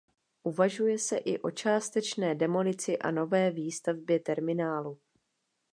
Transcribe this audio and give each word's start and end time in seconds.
Uvažuje 0.43 0.97
se 0.99 1.17
i 1.25 1.37
o 1.43 1.51
částečné 1.51 2.35
demolici 2.35 2.97
a 2.97 3.11
nové 3.11 3.51
výstavbě 3.51 4.19
terminálu. 4.19 4.99